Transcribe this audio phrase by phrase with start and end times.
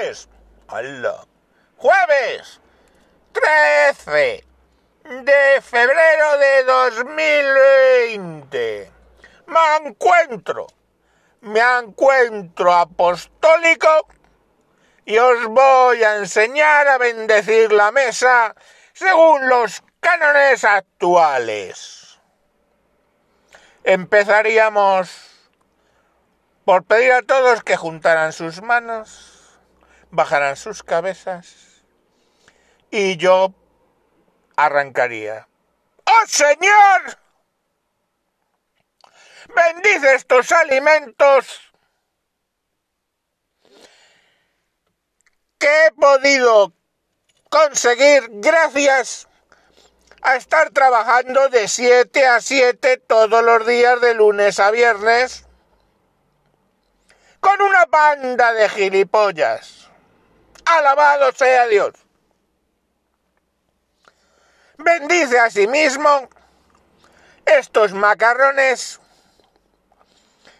[0.00, 0.28] jueves,
[0.68, 1.26] ¡Hala!
[1.76, 2.60] jueves
[3.32, 4.44] 13
[5.04, 8.90] de febrero de 2020,
[9.46, 10.66] me encuentro,
[11.42, 14.08] me encuentro apostólico
[15.04, 18.56] y os voy a enseñar a bendecir la mesa
[18.94, 22.18] según los cánones actuales.
[23.84, 25.10] Empezaríamos
[26.64, 29.39] por pedir a todos que juntaran sus manos,
[30.10, 31.82] bajaran sus cabezas
[32.90, 33.54] y yo
[34.56, 35.48] arrancaría.
[36.04, 37.18] ¡Oh Señor!
[39.54, 41.72] Bendice estos alimentos
[45.58, 46.72] que he podido
[47.48, 49.28] conseguir gracias
[50.22, 55.46] a estar trabajando de 7 a 7 todos los días de lunes a viernes
[57.40, 59.89] con una banda de gilipollas.
[60.78, 61.94] Alabado sea Dios.
[64.78, 66.28] Bendice a sí mismo
[67.44, 69.00] estos macarrones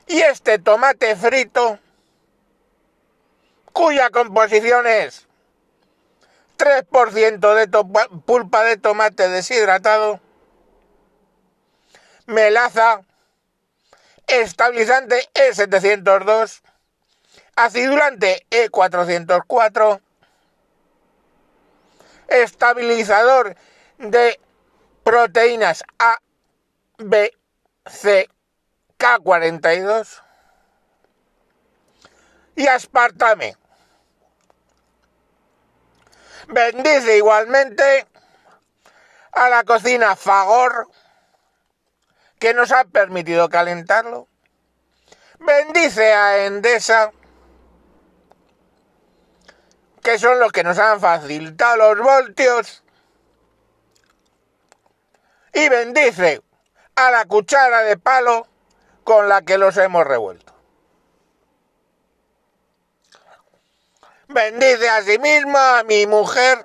[0.06, 1.78] y este tomate frito
[3.72, 5.26] cuya composición es
[6.58, 10.20] 3% de pulpa de tomate deshidratado,
[12.26, 13.00] melaza,
[14.26, 16.60] estabilizante E702,
[17.56, 20.00] acidulante E404,
[22.28, 23.56] estabilizador
[23.98, 24.40] de
[25.02, 26.18] proteínas A,
[26.98, 27.32] B,
[27.86, 28.28] C,
[28.98, 30.22] K42
[32.56, 33.56] y aspartame.
[36.48, 38.06] Bendice igualmente
[39.32, 40.88] a la cocina Fagor,
[42.38, 44.26] que nos ha permitido calentarlo.
[45.38, 47.12] Bendice a Endesa,
[50.02, 52.82] que son los que nos han facilitado los voltios.
[55.52, 56.42] Y bendice
[56.96, 58.46] a la cuchara de palo
[59.04, 60.50] con la que los hemos revuelto.
[64.32, 66.64] bendice a sí misma a mi mujer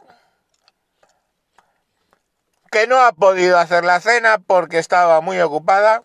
[2.71, 6.03] que no ha podido hacer la cena porque estaba muy ocupada.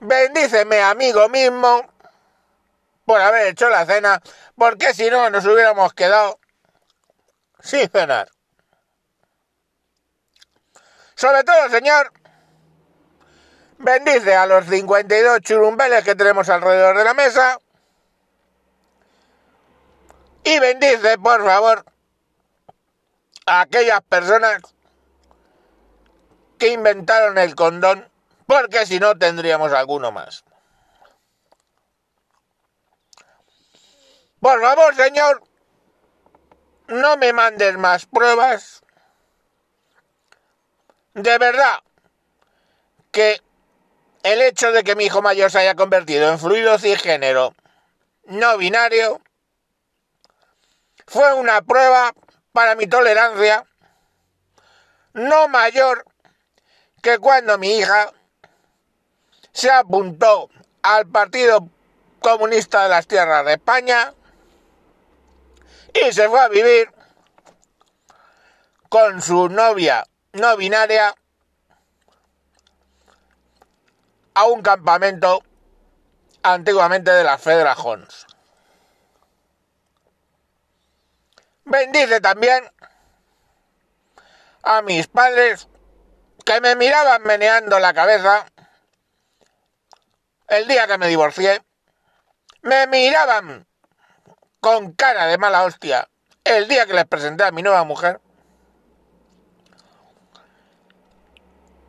[0.00, 1.82] Bendíceme amigo mismo
[3.04, 4.20] por haber hecho la cena,
[4.56, 6.38] porque si no nos hubiéramos quedado
[7.60, 8.30] sin cenar.
[11.14, 12.12] Sobre todo, Señor,
[13.78, 17.58] bendice a los 52 churumbeles que tenemos alrededor de la mesa
[20.42, 21.84] y bendice, por favor,
[23.46, 24.60] a aquellas personas
[26.58, 28.08] que inventaron el condón,
[28.46, 30.44] porque si no tendríamos alguno más.
[34.44, 35.42] Por favor, señor,
[36.88, 38.82] no me mandes más pruebas.
[41.14, 41.78] De verdad
[43.10, 43.40] que
[44.22, 47.54] el hecho de que mi hijo mayor se haya convertido en fluido cisgénero
[48.26, 49.22] no binario
[51.06, 52.12] fue una prueba
[52.52, 53.64] para mi tolerancia
[55.14, 56.04] no mayor
[57.00, 58.12] que cuando mi hija
[59.52, 60.50] se apuntó
[60.82, 61.66] al Partido
[62.20, 64.12] Comunista de las Tierras de España
[65.94, 66.92] y se fue a vivir
[68.88, 71.14] con su novia no binaria
[74.34, 75.42] a un campamento
[76.42, 78.26] antiguamente de las Federajones.
[81.64, 82.70] Bendice también
[84.64, 85.68] a mis padres
[86.44, 88.46] que me miraban meneando la cabeza
[90.48, 91.62] el día que me divorcié.
[92.62, 93.66] Me miraban
[94.64, 96.08] con cara de mala hostia
[96.42, 98.18] el día que les presenté a mi nueva mujer.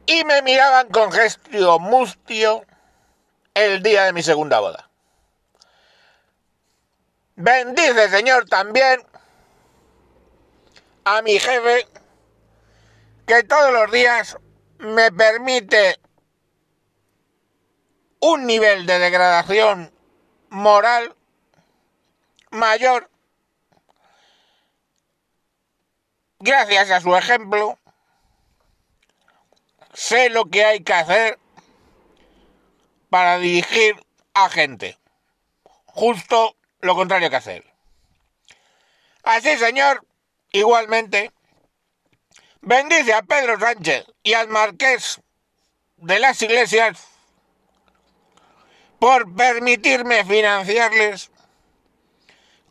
[0.05, 2.65] Y me miraban con gestio mustio
[3.53, 4.89] el día de mi segunda boda.
[7.37, 9.01] Bendice, Señor, también
[11.05, 11.87] a mi jefe
[13.25, 14.37] que todos los días
[14.79, 15.97] me permite
[18.19, 19.93] un nivel de degradación
[20.49, 21.15] moral
[22.55, 23.09] mayor.
[26.39, 27.79] Gracias a su ejemplo
[29.93, 31.39] sé lo que hay que hacer
[33.09, 33.95] para dirigir
[34.33, 34.97] a gente.
[35.85, 37.63] Justo lo contrario que hacer.
[39.23, 40.05] Así señor
[40.55, 41.33] Igualmente,
[42.61, 45.19] bendice a Pedro Sánchez y al Marqués
[45.97, 47.09] de las Iglesias
[48.99, 51.29] por permitirme financiarles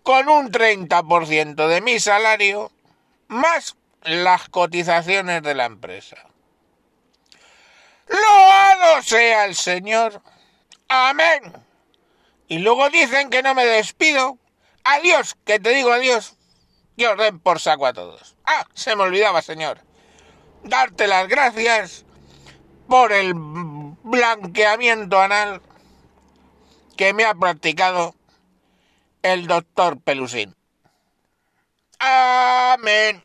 [0.05, 2.71] con un 30% de mi salario
[3.27, 6.19] más las cotizaciones de la empresa.
[8.07, 10.21] Loado sea el Señor.
[10.89, 11.55] Amén.
[12.49, 14.39] Y luego dicen que no me despido.
[14.85, 16.37] Adiós, que te digo adiós.
[16.99, 18.37] Que os den por saco a todos.
[18.45, 19.81] Ah, se me olvidaba, señor.
[20.65, 22.05] Darte las gracias
[22.87, 25.63] por el blanqueamiento anal
[26.99, 28.15] que me ha practicado
[29.25, 30.55] el doctor Pelusín.
[31.99, 33.25] Amén.